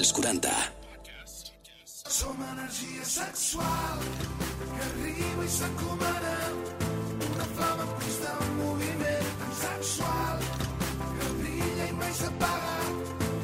[0.00, 0.48] als 40.
[1.84, 3.98] Som energia sexual
[4.72, 6.36] que arriba i s'encomana
[7.28, 10.38] una flama en constant moviment tan sexual
[11.18, 12.78] que brilla i mai s'apaga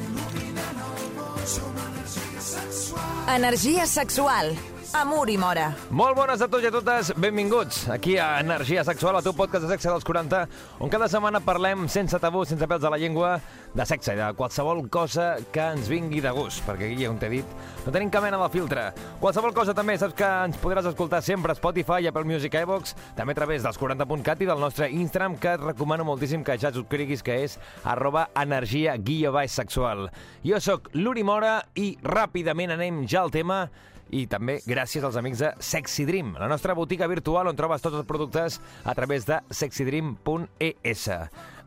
[0.06, 1.44] il·luminant el món.
[1.56, 3.20] Som energia sexual.
[3.36, 4.56] Energia sexual.
[4.96, 5.66] Amor i mora.
[5.92, 9.66] Molt bones a tots i a totes, benvinguts aquí a Energia Sexual, el teu podcast
[9.66, 10.38] de sexe dels 40,
[10.80, 13.34] on cada setmana parlem sense tabú, sense pèls a la llengua,
[13.76, 17.28] de sexe i de qualsevol cosa que ens vingui de gust, perquè aquí, on t'he
[17.28, 17.50] dit,
[17.84, 18.86] no tenim cap mena de filtre.
[19.20, 23.34] Qualsevol cosa també, saps que ens podràs escoltar sempre a Spotify, Apple Music, iVox, també
[23.36, 27.20] a través dels 40.cat i del nostre Instagram, que et recomano moltíssim que ja subscriguis,
[27.26, 30.08] que és arroba energia guia baix sexual.
[30.40, 33.66] Jo sóc l'Uri Mora i ràpidament anem ja al tema
[34.14, 37.98] i també gràcies als amics de Sexy Dream, la nostra botiga virtual on trobes tots
[37.98, 41.08] els productes a través de sexydream.es.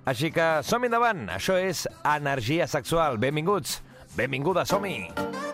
[0.10, 1.86] Així que som endavant, això és
[2.16, 3.20] Energia Sexual.
[3.22, 3.82] Benvinguts,
[4.18, 5.49] benvinguda, som-hi!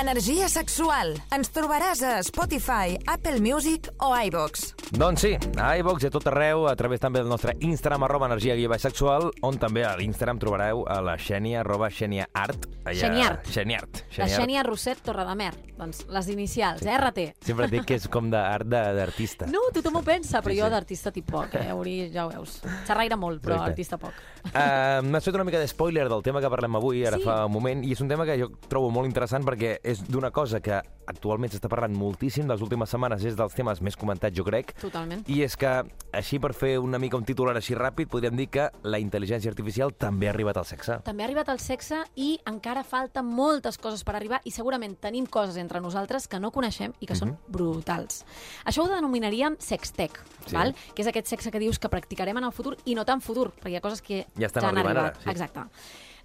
[0.00, 1.16] Energia sexual.
[1.34, 4.68] Ens trobaràs a Spotify, Apple Music o iVox.
[4.94, 8.28] Doncs sí, a iVox i a tot arreu, a través també del nostre Instagram, arroba
[8.30, 12.68] energia guia baix sexual, on també a l'Instagram trobareu a la Xènia, arroba Xènia Art.
[12.86, 12.94] Allà...
[13.02, 13.50] Xeniart.
[13.52, 14.04] Xeniart.
[14.22, 15.50] La Xènia Roset Torredemer.
[15.78, 17.26] Doncs les inicials, eh, RT.
[17.44, 19.46] Sempre et dic que és com d'art de- d'artista.
[19.50, 20.70] No, tothom ho pensa, però Sí, jo sí.
[20.72, 21.72] d'artista tip poc, eh?
[21.74, 22.60] Uri, ja ho veus.
[22.86, 23.70] Xerraire molt, però Perfecte.
[23.70, 24.14] artista poc.
[24.48, 27.22] Uh, M'has fet una mica de spoiler del tema que parlem avui, ara Sí.
[27.24, 30.30] fa un moment, i és un tema que jo trobo molt interessant perquè és d'una
[30.34, 30.76] cosa que
[31.08, 35.22] actualment s'està parlant moltíssim, les últimes setmanes és dels temes més comentats, jo crec, Totalment.
[35.32, 35.70] i és que,
[36.12, 39.94] així per fer una mica un titular així ràpid, podríem dir que la intel·ligència artificial
[39.96, 40.98] també ha arribat al sexe.
[41.06, 45.24] També ha arribat al sexe i encara falten moltes coses per arribar i segurament tenim
[45.26, 48.24] coses entre nosaltres que no coneixem i que són brutals.
[48.68, 50.54] Això ho denominaríem sextech, Sí.
[50.54, 50.74] val?
[50.94, 53.50] que és aquest sexe que dius que practicarem en el futur i no tan futur,
[53.56, 55.16] perquè hi ha coses que Ja estan han arribant arribat.
[55.16, 55.30] ara, sí.
[55.30, 55.60] Exacte.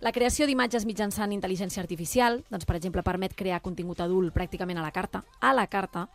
[0.04, 4.84] La creació d'imatges mitjançant intel·ligència artificial, doncs, per exemple, permet crear contingut adult pràcticament a
[4.84, 5.22] la carta.
[5.40, 6.10] A la carta.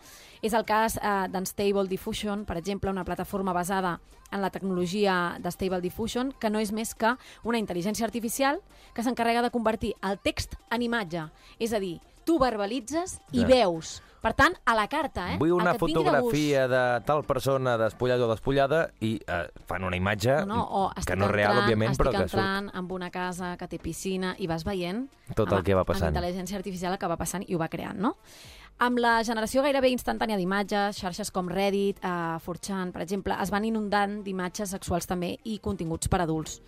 [0.45, 3.95] És el cas eh, d'Unstable Diffusion, per exemple, una plataforma basada
[4.31, 7.15] en la tecnologia de Stable Diffusion, que no és més que
[7.49, 8.61] una intel·ligència artificial
[8.93, 11.25] que s'encarrega de convertir el text en imatge.
[11.59, 11.97] És a dir,
[12.29, 13.49] tu verbalitzes i Ja.
[13.49, 14.03] veus.
[14.21, 15.37] Per tant, a la carta, eh?
[15.39, 19.97] Vull una vingui de fotografia de, tal persona despullada o despullada i eh, fan una
[19.97, 23.11] imatge No, no, que no és real, entrant, òbviament, però que surt entrant en una
[23.15, 26.11] casa que té piscina i vas veient Tot el amb- que va passant.
[26.11, 28.17] Amb intel·ligència artificial que va passant i ho va creant, no?
[28.79, 32.11] Amb la generació gairebé instantània d'imatges, xarxes com Reddit, eh,
[32.45, 36.61] 4chan, per exemple, es van inundant d'imatges sexuals també i continguts per adults.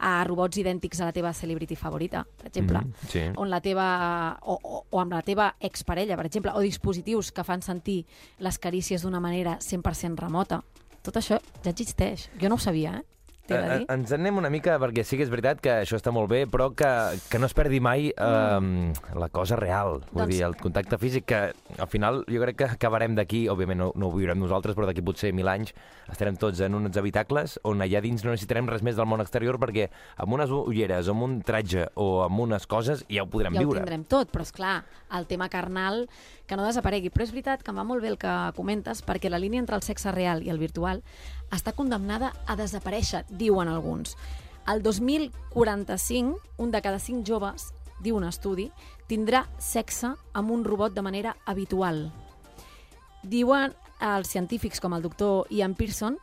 [0.00, 2.78] A robots idèntics a la teva celebrity favorita, per exemple.
[2.78, 3.20] Mhm, sí.
[3.36, 7.44] On la teva, o, o, o amb la teva exparella, per exemple, o dispositius que
[7.44, 8.06] fan sentir
[8.38, 10.62] les carícies d'una manera 100% remota.
[11.02, 12.30] Tot això ja existeix.
[12.40, 13.17] Jo no ho sabia, eh?
[13.56, 13.86] Eh, dir.
[13.88, 16.42] ens en anem una mica, perquè sí que és veritat que això està molt bé,
[16.50, 16.88] però que,
[17.30, 21.28] que no es perdi mai eh, la cosa real, vull Doncs- dir, el contacte físic,
[21.28, 21.40] que
[21.78, 25.04] al final jo crec que acabarem d'aquí, òbviament no, no ho viurem nosaltres, però d'aquí
[25.04, 25.74] potser mil anys
[26.08, 29.58] estarem tots en uns habitacles on allà dins no necessitarem res més del món exterior
[29.60, 33.62] perquè amb unes ulleres, amb un tratge o amb unes coses ja ho podrem ja
[33.62, 33.82] ho viure.
[33.82, 34.76] tindrem tot, però és clar,
[35.14, 36.06] el tema carnal
[36.48, 37.12] que no desaparegui.
[37.12, 39.76] Però és veritat que em va molt bé el que comentes, perquè la línia entre
[39.76, 41.02] el sexe real i el virtual
[41.54, 44.16] està condemnada a desaparèixer, diuen alguns.
[44.68, 47.72] El 2045, un de cada cinc joves,
[48.04, 48.68] diu un estudi,
[49.08, 52.10] tindrà sexe amb un robot de manera habitual.
[53.22, 56.18] Diuen els científics com el doctor Ian Pearson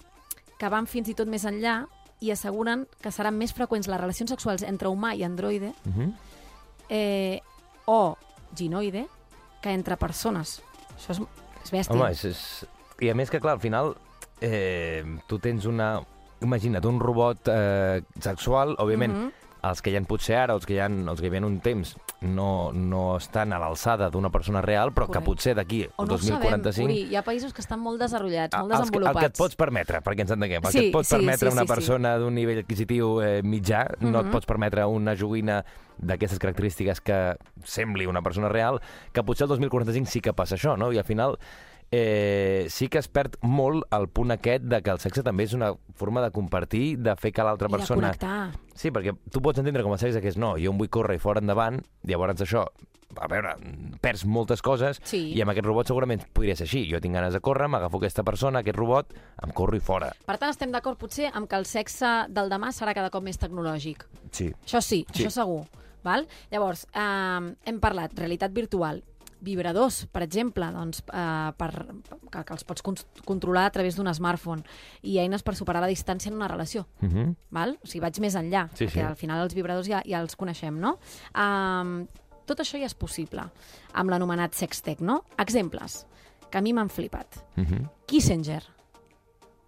[0.59, 1.81] que van fins i tot més enllà
[2.23, 6.13] i asseguren que seran més freqüents les relacions sexuals entre humà i androide Uh -huh.
[6.89, 7.41] eh,
[7.85, 8.15] o
[8.55, 9.07] ginoide
[9.61, 10.61] que entre persones.
[10.97, 11.19] Això és,
[11.63, 11.95] és bèstia.
[11.95, 12.65] Home, és, és...
[13.01, 13.97] I a més que, clar, al final,
[14.41, 15.99] eh, tu tens una...
[16.41, 19.31] Imagina't, un robot eh, sexual, òbviament, Mhm.
[19.65, 21.59] els que hi ha potser ara, els que hi ha, els que hi havia un
[21.59, 25.19] temps, no, no estan a l'alçada d'una persona real, però Correcte.
[25.19, 26.85] que potser d'aquí al no ho sabem, 2045...
[26.85, 29.15] Uri, hi ha països que estan molt desenvolupats, molt desenvolupats.
[29.15, 31.49] El que et pots permetre, perquè ens entenguem, el Sí, que et pot sí, permetre
[31.49, 31.73] sí, una sí, sí.
[31.73, 34.31] persona d'un nivell adquisitiu eh, mitjà, no et Mhm.
[34.31, 35.63] pots permetre una joguina
[35.97, 38.81] d'aquestes característiques que sembli una persona real,
[39.13, 40.91] que potser el 2045 sí que passa això, no?
[40.91, 41.39] I al final
[41.91, 45.53] eh, sí que es perd molt el punt aquest de que el sexe també és
[45.53, 48.01] una forma de compartir, de fer que l'altra I de persona...
[48.13, 48.59] connectar.
[48.75, 51.15] Sí, perquè tu pots entendre com a sexe que és no, jo em vull córrer
[51.15, 52.65] i fora endavant, llavors això,
[53.15, 53.53] a veure,
[54.03, 55.29] perds moltes coses Sí.
[55.37, 56.81] i amb aquest robot segurament podria ser així.
[56.91, 59.13] Jo tinc ganes de córrer, m'agafo aquesta persona, aquest robot,
[59.45, 60.09] em corro i fora.
[60.25, 63.39] Per tant, estem d'acord potser amb que el sexe del demà serà cada cop més
[63.39, 64.03] tecnològic.
[64.35, 64.49] Sí.
[64.65, 65.23] Això sí, Sí.
[65.23, 65.63] això segur.
[66.03, 66.27] Val?
[66.51, 68.99] Llavors, eh, hem parlat realitat virtual,
[69.45, 71.69] vibradors, per exemple, doncs, eh, per,
[72.31, 74.65] que, que els pots con controlar a través d'un smartphone
[75.05, 76.87] i eines per superar la distància en una relació.
[77.01, 77.35] Uh -huh.
[77.51, 77.77] Val?
[77.83, 78.99] O sigui, vaig més enllà, Sí, perquè sí.
[78.99, 80.97] al final els vibradors ja, ja els coneixem, no?
[81.35, 82.07] Um,
[82.45, 83.41] tot això ja és possible
[83.93, 85.23] amb l'anomenat sextech, no?
[85.37, 86.05] Exemples
[86.49, 87.27] que a mi m'han flipat.
[87.57, 87.89] Uh -huh.
[88.05, 88.63] Kissinger.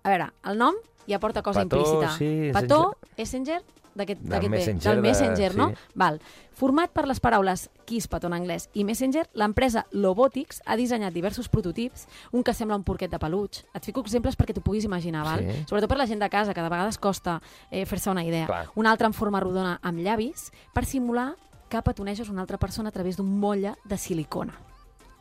[0.03, 0.75] A veure, el nom
[1.07, 2.17] ja porta cosa Petó, implícita.
[2.17, 3.61] sí, Petó, Messenger,
[3.97, 5.69] d'aquest Del Messenger del de- Messenger, no?
[5.69, 5.75] sí.
[5.95, 6.21] Val.
[6.57, 12.07] Format per les paraules Kisspet en anglès i Messenger, l'empresa Lobotics ha dissenyat diversos prototips,
[12.31, 13.63] un que sembla un porquet de peluig.
[13.73, 15.43] Et fico exemples perquè t'ho puguis imaginar, val?
[15.45, 15.65] Sí.
[15.69, 17.39] Sobretot per la gent de casa, que de vegades costa
[17.69, 18.47] eh, fer-se una idea.
[18.47, 18.69] Clar.
[18.75, 21.35] Un altre en forma rodona amb llavis per simular
[21.69, 24.53] que petoneges una altra persona a través d'un motlle de silicona.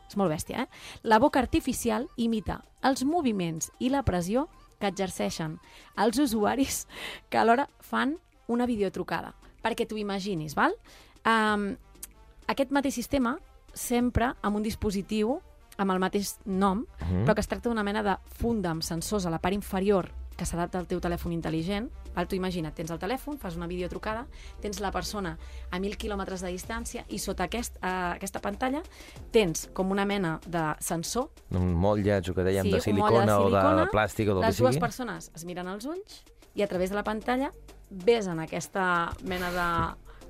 [0.08, 0.69] És molt bèstia, eh?
[1.02, 4.46] La boca artificial imita els moviments i la pressió
[4.78, 5.58] que exerceixen
[5.96, 6.87] els usuaris
[7.28, 8.17] que alhora fan
[8.48, 9.34] una videotrucada.
[9.62, 10.75] Perquè t'ho imaginis, val?
[11.26, 11.76] Um,
[12.46, 13.37] aquest mateix sistema
[13.75, 15.40] sempre amb un dispositiu
[15.76, 17.25] amb el mateix nom, Mhm.
[17.26, 20.44] però que es tracta d'una mena de funda amb sensors a la part inferior que
[20.46, 21.88] s'adapta al teu telèfon intel·ligent.
[22.14, 22.26] Val?
[22.28, 24.26] Tu imagina't, tens el telèfon, fas una videotrucada,
[24.60, 25.38] tens la persona
[25.70, 28.82] a 1.000 quilòmetres de distància i sota aquest, uh, aquesta pantalla
[29.32, 33.32] tens com una mena de sensor Un motlle, això que dèiem, Sí, de silicona, de
[33.32, 34.81] o de silicona, plàstic o del que les dues sigui.
[34.81, 36.22] persones es miren als ulls
[36.54, 37.50] i a través de la pantalla
[37.91, 39.69] ves en aquesta mena de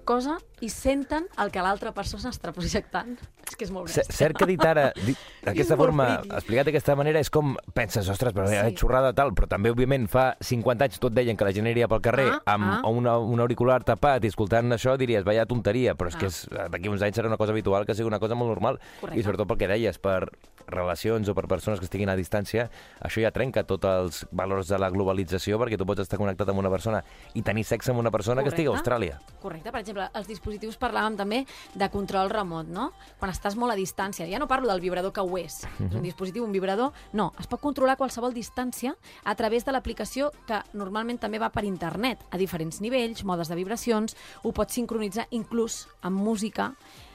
[0.06, 3.16] cosa i senten el que l'altra persona està projectant.
[3.46, 4.04] És que és molt bèstia.
[4.14, 4.92] Cert que dit ara,
[5.46, 8.54] d'aquesta forma, explicat d'aquesta manera, és com penses, ostres, però Sí.
[8.54, 8.76] sí.
[8.78, 12.00] xorrada tal, però també, òbviament, fa 50 anys tot deien que la gent aniria pel
[12.06, 12.80] carrer Ah, amb ah.
[12.88, 16.18] un, un auricular tapat i escoltant això diries, vaya tonteria, però és Ah.
[16.18, 18.78] que és- d'aquí uns anys serà una cosa habitual que sigui una cosa molt normal.
[19.00, 19.18] Correcte.
[19.20, 20.30] I sobretot pel que deies, per
[20.66, 22.68] relacions o per persones que estiguin a distància,
[23.00, 26.62] això ja trenca tots els valors de la globalització, perquè tu pots estar connectat amb
[26.62, 27.02] una persona
[27.34, 28.90] i tenir sexe amb una persona que estigui a Correcte.
[28.90, 29.20] Austràlia.
[29.42, 32.90] Correcte, per exemple, els dispositius parlàvem també de control remot, no?
[33.20, 34.26] Quan estàs molt a distància.
[34.28, 35.62] Ja no parlo del vibrador que ho és.
[35.64, 36.92] És un dispositiu, un vibrador.
[37.12, 41.64] No, es pot controlar qualsevol distància a través de l'aplicació que normalment també va per
[41.64, 46.72] internet, a diferents nivells, modes de vibracions, ho pots sincronitzar inclús amb música,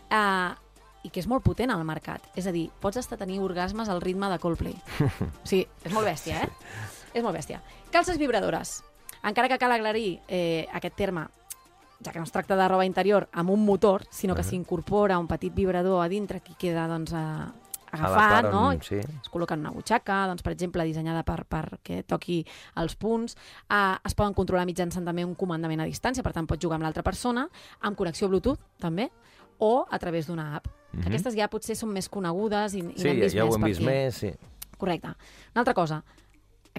[0.09, 0.51] eh,
[1.03, 2.21] i que és molt potent al mercat.
[2.37, 4.75] És a dir, pots estar tenint orgasmes al ritme de Coldplay.
[5.49, 6.49] Sí, és molt bèstia, eh?
[7.13, 7.61] És molt bèstia.
[7.91, 8.81] Calces vibradores.
[9.23, 11.27] Encara que cal aclarir eh, aquest terme,
[12.03, 15.27] ja que no es tracta de roba interior amb un motor, sinó que s'incorpora un
[15.27, 17.51] petit vibrador a dintre que queda doncs, a,
[17.91, 18.63] agafat, part no?
[18.71, 18.97] on- sí.
[18.97, 22.39] Es col·loca en una butxaca, doncs, per exemple, dissenyada per, perquè toqui
[22.81, 23.35] els punts.
[23.69, 26.87] Uh, es poden controlar mitjançant també un comandament a distància, per tant, pots jugar amb
[26.87, 27.45] l'altra persona,
[27.81, 29.11] amb connexió Bluetooth, també,
[29.59, 30.71] o a través d'una app.
[30.93, 31.07] Mhm.
[31.07, 33.55] Aquestes ja potser són més conegudes i, i Sí, n'hem ja, vist ja ho més
[33.55, 33.85] hem vist aquí.
[33.85, 34.31] més, sí.
[34.77, 35.07] Correcte.
[35.53, 36.03] Una altra cosa,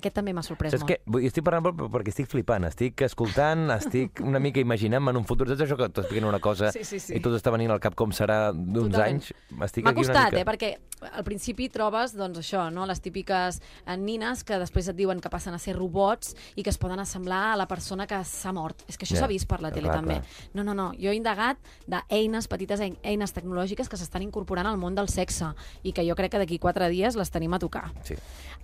[0.02, 1.00] aquest també m'ha sorprès Saps molt.
[1.06, 5.24] Vull- Estic parlant per- perquè estic flipant, estic escoltant, estic una mica imaginant-me en un
[5.28, 5.48] futur.
[5.48, 7.14] Saps això que t'expliquen una cosa Sí, sí, sí.
[7.16, 9.32] i tot està venint al cap com serà d'uns anys?
[9.62, 10.42] Estic M'ha aquí una costat, mica...
[10.42, 10.72] eh, perquè
[11.16, 12.84] al principi trobes, doncs això, no?
[12.86, 16.70] les típiques eh, nines que després et diuen que passen a ser robots i que
[16.70, 18.84] es poden assemblar a la persona que s'ha mort.
[18.88, 20.20] És que això Ja, s'ha vist per la tele clar, també.
[20.20, 20.50] clar.
[20.54, 21.58] No, no, no, jo he indagat
[21.90, 25.52] d'eines, petites ein- eines tecnològiques que s'estan incorporant al món del sexe
[25.82, 27.90] i que jo crec que d'aquí quatre dies les tenim a tocar.
[28.06, 28.14] Sí.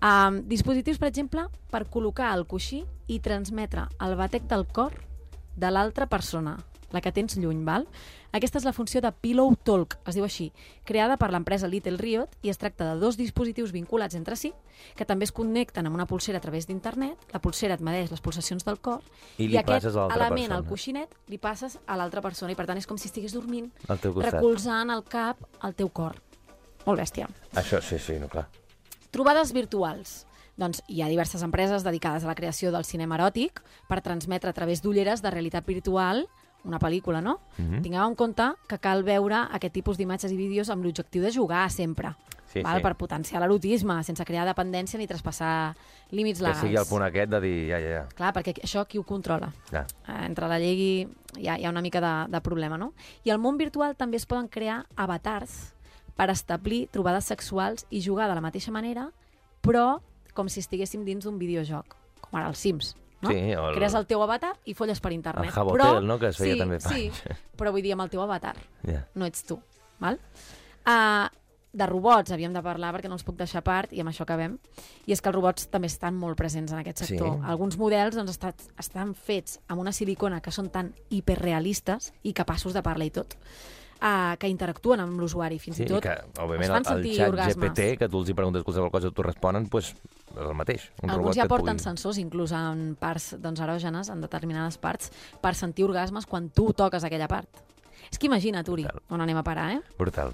[0.00, 4.94] Um, dispositius, per exemple, per col·locar el coixí i transmetre el batec del cor
[5.56, 6.58] de l'altra persona,
[6.92, 7.86] la que tens lluny, val?
[8.32, 10.50] Aquesta és la funció de Pillow Talk, es diu així,
[10.84, 14.52] creada per l'empresa Little Riot i es tracta de dos dispositius vinculats entre si
[14.96, 18.20] que també es connecten amb una pulsera a través d'internet, la pulsera et medeix les
[18.20, 19.00] pulsacions del cor
[19.38, 20.60] I li aquest element, persona.
[20.60, 23.72] el coixinet, li passes a l'altra persona i per tant és com si estigués dormint,
[23.88, 26.20] recolzant el cap al teu cor.
[26.84, 27.28] Molt bèstia.
[27.56, 28.46] Això, sí, sí, no, clar.
[29.10, 30.27] Trobades virtuals.
[30.58, 34.56] Doncs hi ha diverses empreses dedicades a la creació del cinema eròtic per transmetre a
[34.56, 36.26] través d'ulleres de realitat virtual
[36.66, 37.38] una pel·lícula, no?
[37.56, 37.82] Mhm.
[37.84, 41.70] Tingueu en compte que cal veure aquest tipus d'imatges i vídeos amb l'objectiu de jugar
[41.70, 42.16] sempre,
[42.52, 42.78] Sí, val?
[42.78, 42.82] sí.
[42.82, 45.76] per potenciar l'erotisme, sense crear dependència ni traspassar
[46.10, 46.60] límits Que legals.
[46.64, 48.06] sigui el punt aquest de dir, ja, ja, ja.
[48.08, 49.52] Clar, perquè això qui ho controla?
[49.70, 49.86] ja.
[50.08, 51.06] Eh, entre la llei
[51.38, 52.92] hi ha, hi ha una mica de, de problema, no?
[53.24, 55.74] I al món virtual també es poden crear avatars
[56.16, 59.12] per establir trobades sexuals i jugar de la mateixa manera,
[59.62, 60.00] però
[60.38, 63.32] com si estiguéssim dins d'un videojoc, com ara els Sims, no?
[63.32, 65.50] Sí, el- Crees el teu avatar i folles per internet.
[65.50, 67.10] El Jabotel, no?, que es feia sí, també fa Sí,
[67.58, 68.54] però vull dir amb el teu avatar,
[68.86, 69.02] ja.
[69.18, 69.58] no ets tu,
[69.98, 70.20] val?
[70.86, 71.26] Uh,
[71.78, 74.54] de robots havíem de parlar perquè no els puc deixar part i amb això acabem.
[75.04, 77.34] I és que els robots també estan molt presents en aquest sector.
[77.36, 77.44] Sí.
[77.52, 82.72] Alguns models doncs, estat, estan fets amb una silicona que són tan hiperrealistes i capaços
[82.74, 83.36] de parlar i tot,
[84.00, 86.02] uh, que interactuen amb l'usuari fins Sí, i tot.
[86.08, 87.70] que, òbviament, es fan el, el xat orgasmes.
[87.74, 89.92] GPT, que tu els hi preguntes qualsevol cosa i t'ho responen, doncs
[90.38, 90.88] és el mateix.
[91.02, 91.86] Un robot Alguns ja que et porten pugui...
[91.88, 97.04] sensors, inclús en parts doncs, erògenes, en determinades parts, per sentir orgasmes quan tu toques
[97.04, 97.64] aquella part.
[98.08, 99.04] És que imagina't, Uri, Brutal.
[99.10, 99.82] on anem a parar, eh?
[99.98, 100.32] Brutal.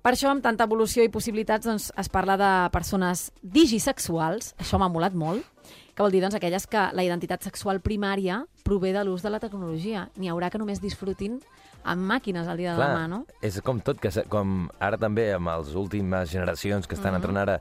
[0.00, 4.88] Per això, amb tanta evolució i possibilitats, doncs, es parla de persones digisexuals, això m'ha
[4.88, 5.44] molat molt,
[5.92, 9.42] que vol dir doncs, aquelles que la identitat sexual primària prové de l'ús de la
[9.42, 10.06] tecnologia.
[10.16, 11.36] N'hi haurà que només disfrutin
[11.84, 13.24] amb màquines al dia de demà, no?
[13.44, 17.60] és com tot, que com ara també amb les últimes generacions que estan entrant ara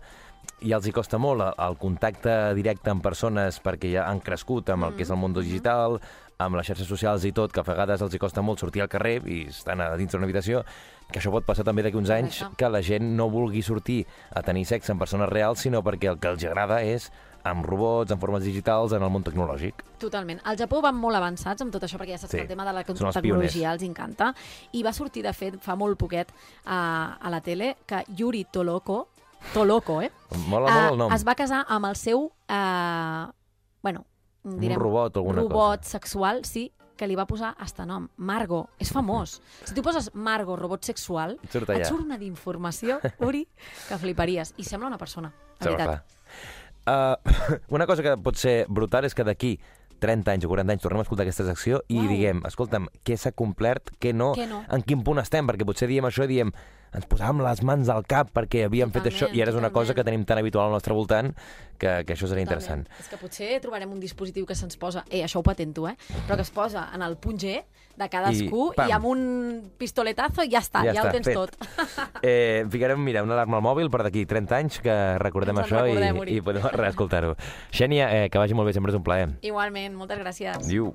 [0.62, 4.86] i els hi costa molt el- contacte directe amb persones perquè ja han crescut amb
[4.86, 5.42] el que és el món Mhm.
[5.44, 6.00] digital,
[6.39, 8.88] amb les xarxes socials i tot, que a vegades els hi costa molt sortir al
[8.89, 10.63] carrer i estan a dins d'una habitació,
[11.12, 12.56] que això pot passar també d'aquí uns anys, Correcte.
[12.58, 16.18] que la gent no vulgui sortir a tenir sexe amb persones reals, sinó perquè el
[16.20, 17.12] que els agrada és
[17.44, 19.74] amb robots, en formes digitals, en el món tecnològic.
[19.98, 20.39] Totalment.
[20.44, 22.66] Al Japó van molt avançats amb tot això, perquè ja saps Sí, que el tema
[22.66, 24.34] de la els tecnologia els encanta.
[24.74, 26.32] I va sortir, de fet, fa molt poquet
[26.66, 29.08] a, a la tele, que Yuri Toloko,
[29.53, 30.12] Toloko, eh?
[30.48, 31.13] Mola Ah, molt el nom.
[31.15, 32.31] Es va casar amb el seu...
[32.48, 33.25] Eh,
[33.81, 34.05] bueno,
[34.43, 35.89] direm, robot o alguna robot cosa.
[35.98, 38.69] sexual, sí, que li va posar hasta nom, Margo.
[38.79, 39.39] És famós.
[39.65, 43.46] Si tu poses Margo, robot sexual, Et surt et surt una d'informació, Uri,
[43.88, 44.53] que fliparies.
[44.58, 45.88] I sembla una persona, Sembla veritat.
[45.88, 46.03] clar.
[46.89, 49.60] Uh, una cosa que pot ser brutal és que d'aquí
[50.00, 52.08] 30 anys o 40 anys tornem a escoltar aquesta secció i Uau.
[52.08, 54.62] diguem, escolta'm, què s'ha complert, què no, Què no?
[54.72, 56.53] en quin punt estem, perquè potser diem això i diem
[56.93, 59.69] ens posàvem les mans al cap perquè havíem fet això Totalment, i ara és una
[59.69, 59.96] cosa totalment.
[59.96, 61.34] que tenim tan habitual al nostre voltant
[61.79, 62.84] que, que això seria interessant.
[62.84, 63.03] Totalment.
[63.05, 65.96] És que potser trobarem un dispositiu que se'ns posa, eh, això ho patento, eh,
[66.27, 67.62] però que es posa en el punt G
[68.00, 68.89] de cadascú I, pam.
[68.89, 69.22] i, amb un
[69.77, 71.36] pistoletazo ja està, ja, Ja ho està, tens fet.
[71.36, 71.55] tot.
[72.24, 75.77] Eh, ficarem, mira, una alarma al mòbil per d'aquí 30 anys que recordem Ens en
[75.77, 77.36] això recordem, i, i podem reescoltar-ho.
[77.72, 79.29] Xènia, eh, que vagi molt bé, sempre és un plaer.
[79.41, 80.67] Igualment, moltes gràcies.
[80.67, 80.93] Diu.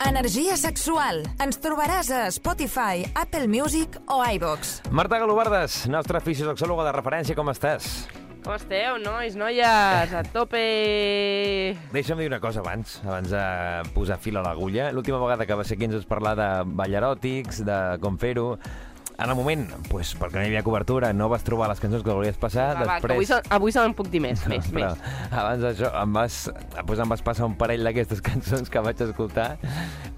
[0.00, 1.20] Energia sexual.
[1.44, 4.78] Ens trobaràs a Spotify, Apple Music o iVox.
[4.96, 8.08] Marta Galobardes, nostra fisiosexòloga de referència, com estàs?
[8.40, 10.14] Com esteu, nois, noies?
[10.16, 10.62] A tope!
[11.92, 13.44] Deixa'm dir una cosa abans, abans de
[13.92, 14.88] posar fil a l'agulla.
[14.96, 18.54] L'última vegada que va ser aquí ens vas parlar de ball eròtics, de com fer-ho.
[19.20, 22.14] En el moment, pues, perquè no hi havia cobertura, no vas trobar les cançons que
[22.16, 22.70] volies passar.
[22.78, 25.02] Va, va, que avui, se- avui se me'n puc dir més, més, Però més.
[25.30, 26.38] abans d'això em vas,
[26.88, 29.58] pues em vas passar un parell d'aquestes cançons que vaig escoltar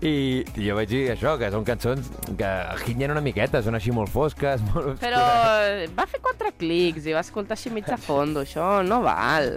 [0.02, 2.52] i, i jo vaig dir això, que són cançons que
[2.84, 5.82] ginyen una miqueta, són així molt fosques, molt Però obscures.
[5.88, 9.56] eh, va fer quatre clics i va escoltar així mig a fondo, això no val.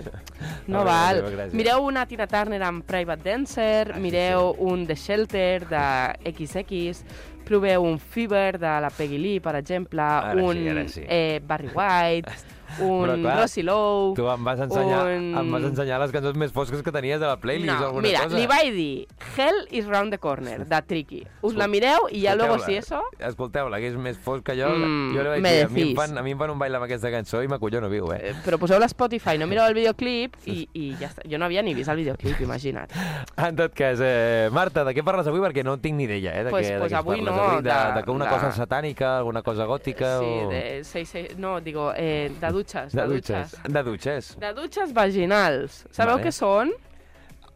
[0.66, 1.22] No veure, val.
[1.38, 1.54] gràcies.
[1.58, 5.86] Mireu una Tina Turner amb Private Dancer, Ah, sí, mireu un The Shelter de
[6.34, 7.06] XX,
[7.46, 11.04] proveu un Fever de la Peggy Lee, per exemple, Ara sí, un ara sí.
[11.08, 12.34] eh, Barry White,
[12.82, 14.14] un clar, Rosie Lowe...
[14.16, 17.28] Tu em vas, ensenyar, un- em vas ensenyar les cançons més fosques que tenies de
[17.28, 18.38] la playlist o No, alguna mira, cosa.
[18.38, 19.08] li vaig dir
[19.38, 21.24] Hell is round the corner, de Tricky.
[21.42, 23.02] Us la mireu i ja luego si eso...
[23.20, 24.70] Escolteu-la, que és més fosc que jo.
[24.70, 26.78] Mm, jo li vaig dir, a mi, em fan, a mi em fan un baile
[26.80, 28.22] amb aquesta cançó i m'acollono viu, eh?
[28.32, 31.26] Eh, però poseu la Spotify, no mireu el videoclip i, i ja està.
[31.30, 32.92] Jo no havia ni vist el videoclip, imagina't.
[33.46, 35.42] En tot cas, eh, Marta, de què parles avui?
[35.44, 36.44] Perquè no tinc ni idea, eh?
[36.48, 37.64] De Pues- què, pues de què avui parles no, avui?
[37.64, 40.50] De, de- de, que una de- cosa satànica, alguna cosa gòtica Sí, o...
[40.50, 42.96] de, sí, sí, no, digo, eh, de dutxes.
[42.96, 43.56] de dutxes.
[43.68, 44.34] De dutxes.
[44.42, 45.84] De dutxes vaginals.
[45.92, 46.28] Sabeu Vale.
[46.30, 46.74] què són?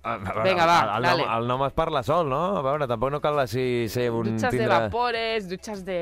[0.01, 0.15] Ah,
[0.45, 1.23] Vinga, va, el, dale.
[1.25, 2.37] nom, el nom es parla sol, no?
[2.55, 4.29] A veure, tampoc no cal així ser un...
[4.29, 4.69] Dutxes de tindre...
[4.85, 5.97] vapores, dutxes de...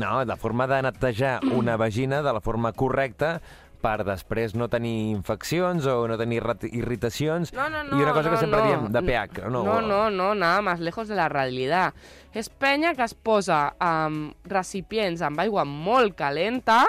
[0.00, 3.34] No, la forma de netejar una vagina de la forma correcta
[3.80, 7.96] per després no tenir infeccions o no tenir irrit- irritacions No, no, no.
[7.96, 8.66] i una cosa no, que sempre no.
[8.66, 9.44] diem de pH.
[9.48, 11.94] No, No, no, no, nada más lejos de la realidad.
[12.32, 16.82] És penya que es posa amb recipients amb aigua molt calenta,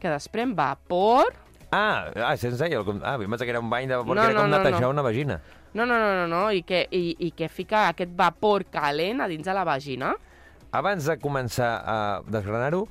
[0.00, 1.32] que desprèn vapor...
[1.72, 2.78] Ah, ah se'ns deia...
[2.78, 2.84] El...
[2.86, 4.50] com- Ah, em pensava que era un bany de vapor, No, que era no, com
[4.52, 4.90] no, netejar no.
[4.90, 5.40] una vagina.
[5.74, 9.28] No, no, no, no, no, i que, i, i que fica aquest vapor calent a
[9.28, 10.14] dins de la vagina.
[10.72, 12.86] Abans de començar a desgranar-ho,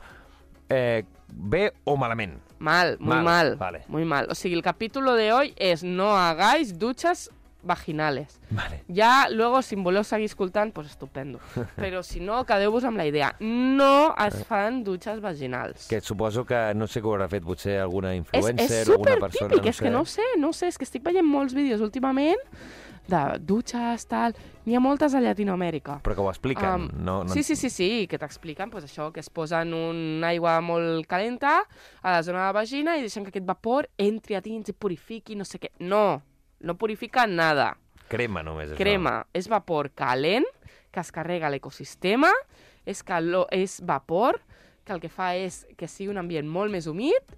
[0.70, 2.38] eh, bé o malament?
[2.60, 3.82] Mal, muy Mal, mal, vale.
[3.88, 4.28] muy mal.
[4.30, 7.30] O sigui, el capítulo de hoy es no hagáis duchas
[7.66, 8.40] vaginales.
[8.50, 8.84] Vale.
[8.88, 11.40] Ja, luego, si em voleu seguir escoltant, pues estupendo.
[11.82, 13.34] Però si no, quedeu-vos amb la idea.
[13.40, 15.90] No es fan dutxes vaginals.
[15.90, 19.20] Que suposo que no sé ho haurà fet potser alguna és, influencer és o alguna
[19.28, 19.52] persona.
[19.56, 22.42] típic, no és que no sé, no sé, és que estic veient molts vídeos últimament
[23.08, 24.36] de dutxes, tal...
[24.66, 26.00] N'hi ha moltes a Llatinoamèrica.
[26.02, 26.88] Però que ho expliquen.
[26.88, 27.34] Um, no, no...
[27.34, 31.60] Sí, sí, sí, sí, que t'expliquen pues, això, que es posen una aigua molt calenta
[32.02, 34.74] a la zona de la vagina i deixen que aquest vapor entri a dins i
[34.74, 35.70] purifiqui, no sé què.
[35.86, 36.24] No,
[36.60, 37.74] no purifica nada.
[38.10, 38.80] Crema només, això.
[38.80, 40.46] Crema és vapor calent
[40.94, 42.30] que es carrega l'ecosistema,
[42.86, 44.40] és, calor, és vapor
[44.86, 47.34] que el que fa és que sigui un ambient molt més humit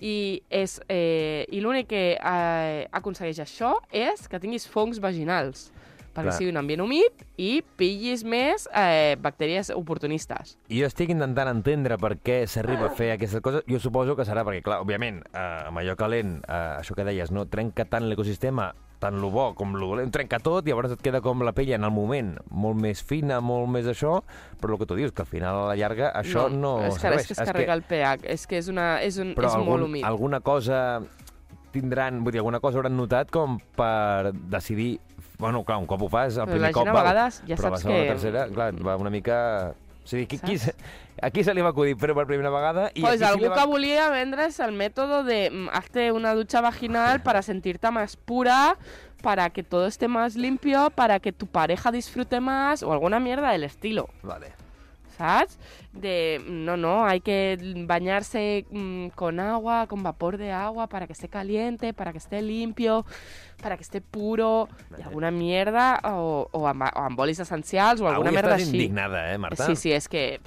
[0.00, 5.70] i, és, eh, i l'únic que eh, aconsegueix això és que tinguis fongs vaginals
[6.16, 6.38] perquè Clar.
[6.38, 10.56] sigui un ambient humit i pillis més eh, bactèries oportunistes.
[10.72, 13.66] I jo estic intentant entendre per què s'arriba a fer aquestes coses.
[13.68, 17.32] Jo suposo que serà perquè, clar, òbviament, eh, amb allò calent, eh, això que deies,
[17.34, 21.02] no trenca tant l'ecosistema, tant lo bo com lo dolent trenca tot, i llavors et
[21.04, 24.18] queda com la pell en el moment molt més fina, molt més això,
[24.60, 27.04] però el que tu dius, que al final a la llarga això no, és que,
[27.04, 27.20] serveix.
[27.20, 29.72] és que es carrega el pH, és que és, una, és, un, però és algun,
[29.74, 30.06] molt humit.
[30.08, 30.80] alguna cosa
[31.76, 34.96] tindran, vull dir, alguna cosa hauran notat com per decidir...
[35.38, 37.42] Bueno, clar, un cop ho fas, el Però primer la gent cop a val, vegades
[37.46, 39.74] ja la saps que- o tercera, clar, va una mica...
[40.04, 40.54] O sigui, qui, qui,
[41.20, 42.90] a qui se li va acudir fer-ho per primera vegada?
[42.94, 43.56] I a Pues algú va...
[43.56, 48.76] que volia vendre's el método de mm, hazte una ducha vaginal para sentirte más pura,
[49.20, 53.50] para que todo esté más limpio, para que tu pareja disfrute más o alguna mierda
[53.50, 54.52] del estilo, Vale.
[55.16, 55.58] ¿Sabes?
[55.92, 61.12] De, no, no, hay que bañarse mm, con agua, con vapor de agua, para que
[61.12, 63.06] esté caliente, para que esté limpio,
[63.62, 64.68] para que esté puro,
[64.98, 68.76] y alguna mierda, o, o, amb, o essencials, o alguna Avui merda estàs així.
[68.76, 69.66] indignada, eh, Marta?
[69.66, 70.40] Sí, sí, és que...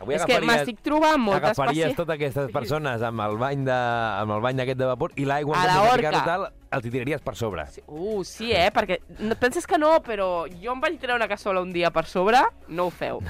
[0.00, 1.96] Avui és que m'estic trobant moltes agafaries pacients...
[1.98, 3.74] totes aquestes persones amb el bany de,
[4.22, 6.22] amb el bany aquest de vapor i l'aigua A en la horca.
[6.24, 7.64] tal, el t'hi tiraries per sobre.
[7.72, 8.68] Sí, Uh, sí, eh?
[8.74, 12.04] Perquè no, penses que no, però jo em vaig treure una cassola un dia per
[12.06, 12.38] sobre,
[12.68, 13.20] no ho feu.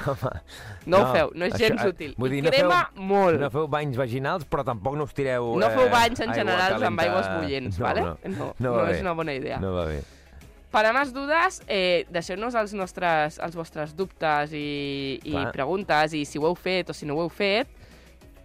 [0.88, 2.14] No, No, ho feu, no és això, gens eh, útil.
[2.16, 3.40] vull dir, I no crema feu- molt.
[3.42, 5.50] No feu banys vaginals, però tampoc no us tireu...
[5.60, 8.00] No feu eh, banys en general amb aigües bullents, no, vale?
[8.06, 9.58] No, No, no, no va és una bona idea.
[9.60, 9.98] No va bé.
[10.68, 15.50] Per a més dudes, eh, deixeu-nos els, nostres, els vostres dubtes i, i Clar.
[15.54, 17.70] preguntes, i si ho heu fet o si no ho heu fet,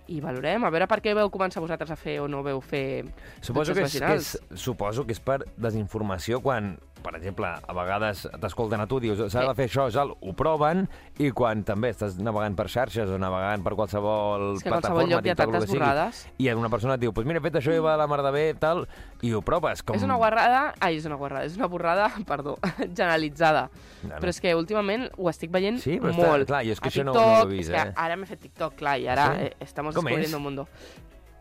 [0.07, 3.05] i valorem, a veure per què veu començar vosaltres a fer o no veu fer
[3.43, 6.73] Suposo que, és, que és, suposo que és per desinformació quan,
[7.03, 10.85] per exemple, a vegades t'escolten a tu, dius, s'ha de fer això, Sal, ho proven,
[11.19, 14.79] i quan també estàs navegant per xarxes o navegant per qualsevol És que a plataforma,
[14.79, 16.23] qualsevol lloc hi ha el tantes que borrades.
[16.39, 18.21] i una persona et diu, pues mira, he fet això i va a la mar
[18.23, 18.85] de bé, tal,
[19.21, 19.83] i ho proves.
[19.83, 19.95] Com...
[19.99, 20.73] És una guarrada...
[20.79, 21.45] Ai, és una guarrada.
[21.45, 22.57] És una borrada, perdó,
[22.95, 23.69] generalitzada.
[24.03, 24.21] No, no.
[24.21, 26.47] Però és que últimament ho estic veient Sí, però està- molt.
[26.47, 27.93] clar, jo és que a això no- TikTok, no ho he vist, és que eh?
[27.95, 29.43] ara m'he fet TikTok, clar, i ara Sí?
[29.49, 30.01] eh, estamos és?
[30.01, 30.67] descubriendo un mundo.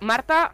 [0.00, 0.52] Marta...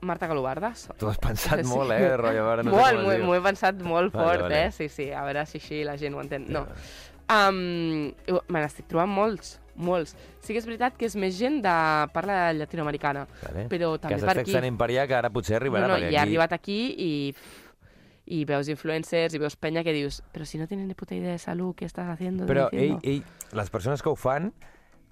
[0.00, 0.88] Marta Galobardes.
[0.98, 1.66] Tu has pensat Sí.
[1.68, 3.24] molt, eh, rotllo, a veure, no sé molt, diu.
[3.26, 4.66] m'ho he pensat molt Vale, fort, vale.
[4.66, 4.72] eh?
[4.72, 6.46] Sí, sí, a veure si així la gent ho entén.
[6.48, 6.66] No.
[7.30, 8.10] Um,
[8.50, 10.16] me n'estic trobant molts, molts.
[10.42, 11.74] Sí que és veritat que és més gent de
[12.12, 13.68] parla llatinoamericana, Vale.
[13.70, 14.50] però que també s'està per aquí.
[14.50, 15.86] extenent per allà, que ara potser arribarà.
[15.86, 17.34] no, no, perquè i ha arribat aquí i,
[18.26, 21.32] i veus influencers i veus penya que dius però si no tenen ni puta idea
[21.32, 22.46] de salut, què estàs haciendo?
[22.46, 23.22] Però ell, diciendo?" ell,
[23.52, 24.52] les persones que ho fan,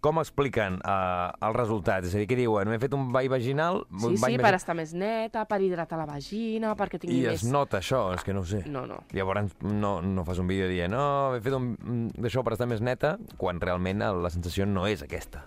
[0.04, 2.08] com expliquen uh, els resultats?
[2.10, 2.70] És a dir, què diuen?
[2.70, 5.98] M'he fet un ball vaginal, Sí, un sí, bany per estar més neta, per hidratar
[6.00, 7.42] la vagina, perquè tingui I més...
[7.42, 8.62] es nota això, és que no ho sé.
[8.70, 9.02] No, no.
[9.16, 11.74] Llavors no, no fas un vídeo dient no, he fet un
[12.16, 15.46] d'això per estar més neta, quan realment la sensació no és aquesta.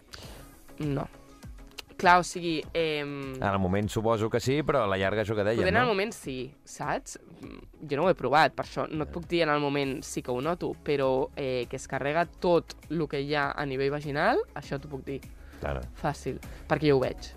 [0.81, 1.07] No.
[2.01, 2.63] Clar, o sigui...
[2.73, 5.69] Eh, En el moment suposo que sí, però a la llarga això que dèiem, Poder
[5.73, 5.91] en el no?
[5.93, 7.19] moment sí, saps?
[7.85, 10.23] Jo no ho he provat, per això no et puc dir en el moment sí
[10.25, 13.91] que ho noto, però eh, que es carrega tot el que hi ha a nivell
[13.93, 15.19] vaginal, això t'ho puc dir.
[15.61, 15.83] Claro.
[16.01, 17.29] Fàcil, perquè jo ho veig.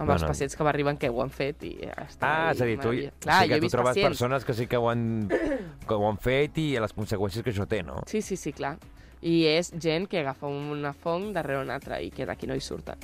[0.00, 0.14] Amb Bueno.
[0.20, 2.28] els pacients que m'arriben que ho han fet i ja està.
[2.28, 4.08] Ah, és a dir, tu, Clar, he que tu trobes pacients.
[4.18, 7.66] persones que sí que ho, han, que ho han fet i les conseqüències que això
[7.68, 8.02] té, no?
[8.06, 8.76] Sí, sí, sí, clar.
[9.20, 12.60] I és gent que agafa una fong darrere una altra i que d'aquí no hi
[12.64, 12.96] surten.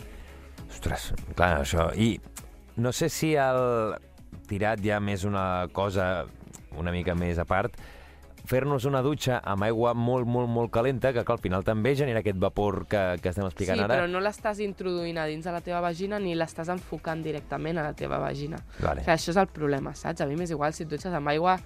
[0.70, 1.90] Ostres, clar, això...
[1.96, 2.16] I
[2.76, 3.94] no sé si el
[4.50, 6.26] tirat ja més una cosa
[6.76, 7.72] una mica més a part,
[8.46, 12.36] fer-nos una dutxa amb aigua molt, molt, molt calenta, que al final també genera aquest
[12.38, 13.96] vapor que, que estem Sí, explicant ara.
[13.96, 17.86] però no l'estàs introduint a dins de la teva vagina ni l'estàs enfocant directament a
[17.88, 18.60] la teva vagina.
[18.78, 19.02] Vale.
[19.02, 20.20] Que això és el problema, saps?
[20.22, 21.56] A mi m'és igual si et dutxes amb aigua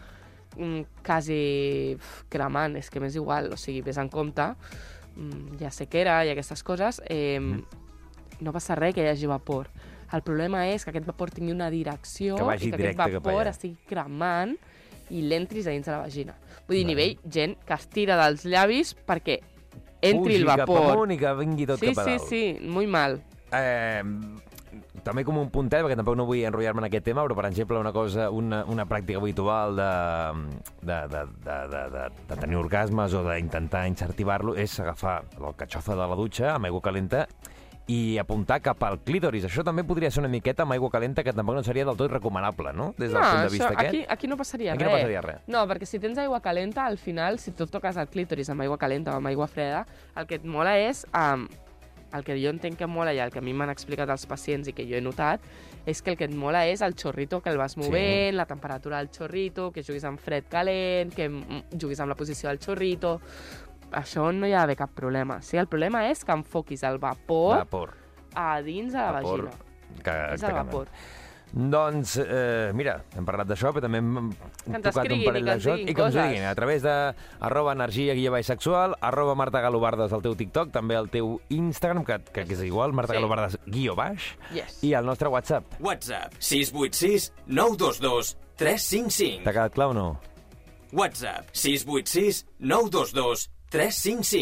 [0.57, 1.99] mm, quasi
[2.33, 4.47] cremant, és que m'és igual, o sigui, vés en compte,
[5.17, 7.37] mm, hi ha sequera i aquestes coses, eh,
[8.41, 9.71] no passa res que hi hagi vapor.
[10.13, 13.47] El problema és que aquest vapor tingui una direcció Que i que aquest cap vapor
[13.53, 14.57] estigui cremant
[15.11, 16.35] i l'entris a dins de la vagina.
[16.67, 16.95] Vull dir, Vale.
[16.95, 19.41] nivell gent que es tira dels llavis perquè
[20.01, 20.93] entri Fugi el cap vapor.
[20.95, 22.29] amunt i que vingui tot sí, cap a sí, dalt.
[22.29, 23.21] sí, muy mal.
[23.53, 24.03] Eh,
[25.03, 27.79] també com un puntet, perquè tampoc no vull enrotllar-me en aquest tema, però, per exemple,
[27.79, 29.91] una cosa, una, una pràctica habitual de,
[30.83, 35.97] de, de, de, de, de, de tenir orgasmes o d'intentar incentivar-lo és agafar la catxofa
[35.99, 37.27] de la dutxa amb aigua calenta
[37.91, 39.49] i apuntar cap al clítoris.
[39.49, 42.13] Això també podria ser una miqueta amb aigua calenta, que tampoc no seria del tot
[42.13, 42.93] recomanable, no?
[42.99, 43.89] Des del no, punt de vista això, aquest.
[43.89, 44.93] aquí, aquí no passaria Aquí res.
[44.93, 45.41] no passaria res.
[45.51, 48.79] No, perquè si tens aigua calenta, al final, si tu toques el clítoris amb aigua
[48.79, 49.83] calenta o amb aigua freda,
[50.15, 51.03] el que et mola és...
[51.11, 51.49] Um,
[52.11, 54.67] el que jo entenc que mola i el que a mi m'han explicat els pacients
[54.67, 55.45] i que jo he notat
[55.87, 58.99] és que el que et mola és el xorrito que el vas movent, la temperatura
[58.99, 61.31] del xorrito, que juguis amb fred calent, que
[61.79, 63.21] juguis amb la posició del xorrito...
[63.93, 65.41] Això no hi ha d'haver cap problema.
[65.43, 67.95] Sí, el problema és que enfoquis el vapor Vapor.
[68.35, 69.45] a dins de la Vapor.
[69.49, 70.03] vagina.
[70.05, 70.87] Que, És el vapor.
[71.53, 74.29] Doncs, eh, mira, hem parlat d'això, però també hem
[74.85, 75.73] tocat un parell d'això.
[75.75, 76.93] diguin I que ens diguin a través de
[77.41, 82.05] arroba energia guia baix sexual, arroba Marta Galobardes al teu TikTok, també al teu Instagram,
[82.05, 83.19] que, que, és igual, Marta Sí.
[83.19, 84.79] Galobardes guió baix, Yes.
[84.85, 85.65] i el nostre WhatsApp.
[85.81, 89.43] WhatsApp 686 922 355.
[89.43, 90.21] T'ha quedat clar o no?
[90.93, 93.60] WhatsApp 686 922 355.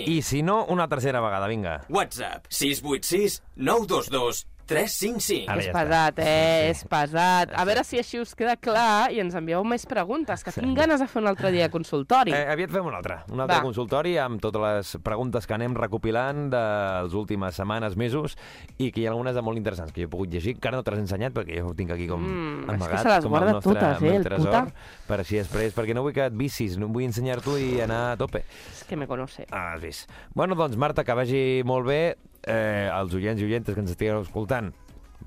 [0.09, 1.85] I si no, una tercera vegada, vinga.
[1.89, 5.49] WhatsApp 686 922 355.
[5.49, 5.81] Ara és ja està.
[5.83, 6.25] pesat, eh?
[6.29, 6.71] Sí.
[6.71, 7.53] És pesat.
[7.57, 11.01] A veure si així us queda clar i ens envieu més preguntes, que tinc ganes
[11.01, 12.35] de fer un altre dia de consultori.
[12.37, 13.63] Eh, aviat fem un altre, un altre Va.
[13.65, 16.63] consultori amb totes les preguntes que anem recopilant de
[17.07, 18.37] les últimes setmanes, mesos,
[18.79, 20.77] i que hi ha algunes de molt interessants que jo he pogut llegir, que ara
[20.79, 23.09] no te les ensenyat perquè jo ho tinc aquí com Mm, és que amagat, se
[23.09, 24.67] les com guarda el nostre totes, eh, el tresor, puta.
[25.09, 28.17] per així després, perquè no vull que et vicis, no vull ensenyar-t'ho i anar a
[28.21, 28.45] tope.
[28.73, 29.47] És que me conoce.
[29.51, 30.11] Ah, has vist.
[30.35, 32.17] Bueno, doncs, Marta, que vagi molt bé.
[32.49, 34.73] Eh, els oients i oientes que ens estigueu escoltant,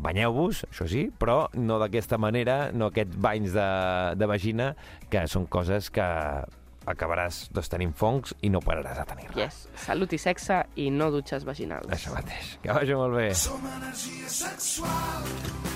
[0.01, 3.69] banyeu-vos, això sí, però no d'aquesta manera, no aquests banys de,
[4.17, 4.71] de vagina,
[5.12, 6.07] que són coses que
[6.89, 9.38] acabaràs doncs, tenint fongs i no pararàs de tenir-les.
[9.38, 9.60] Yes.
[9.86, 11.89] Salut i sexe i no dutxes vaginals.
[11.93, 12.55] Això mateix.
[12.63, 13.27] Que vagi molt bé.
[13.38, 15.29] Som energia sexual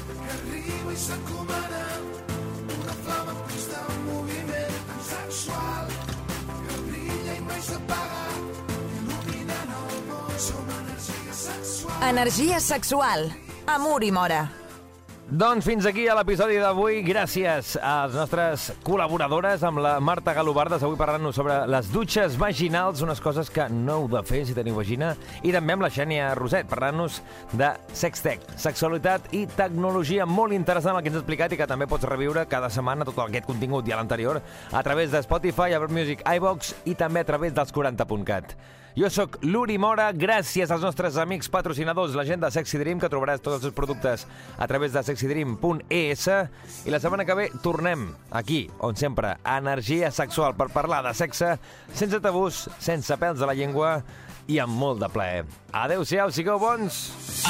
[0.10, 1.86] que arriba i s'encomana
[2.65, 5.97] una flama en constant moviment tan sexual
[6.49, 8.25] que brilla i mai s'apaga
[12.06, 13.32] Energia sexual.
[13.65, 14.44] Amor i mora.
[15.26, 17.00] Doncs fins aquí a l'episodi d'avui.
[17.02, 23.02] Gràcies a les nostres col·laboradores amb la Marta Galobardes, avui parlant-nos sobre les dutxes vaginals,
[23.02, 26.30] unes coses que no heu de fer si teniu vagina, i també amb la Xènia
[26.38, 27.24] Roset, parlant-nos
[27.58, 31.89] de sextech, sexualitat i tecnologia molt interessant el que ens ha explicat i que també
[31.89, 36.22] pots reviure cada setmana tot aquest contingut i l'anterior a través de Spotify, Apple Music,
[36.22, 38.60] iVox i també a través dels 40.cat.
[38.95, 43.10] Jo sóc l'Uri Mora, gràcies als nostres amics patrocinadors, la gent de Sexy Dream, que
[43.12, 44.23] trobaràs tots els seus productes
[44.55, 46.27] a través de sexydream.es
[46.88, 51.58] i la setmana que ve tornem aquí, on sempre, energia sexual per parlar de sexe,
[51.91, 53.97] sense tabús, sense pèls de la llengua
[54.47, 55.43] i amb molt de plaer.
[55.75, 57.01] Adéu-siau, sigueu bons!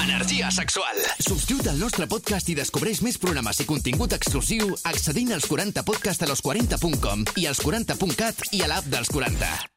[0.01, 0.97] Energia sexual.
[1.19, 6.33] Subscriu't al nostre podcast i descobreix més programes i contingut exclusiu accedint als 40podcast a
[6.33, 9.74] los40.com i als 40.cat i a l'app dels 40.